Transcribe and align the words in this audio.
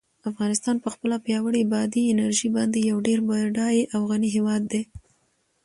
افغانستان 0.29 0.75
په 0.83 0.89
خپله 0.93 1.15
پیاوړې 1.25 1.63
بادي 1.73 2.03
انرژي 2.13 2.49
باندې 2.57 2.79
یو 2.89 2.97
ډېر 3.07 3.19
بډای 3.27 3.77
او 3.95 4.01
غني 4.09 4.29
هېواد 4.35 4.61
دی. 4.71 4.81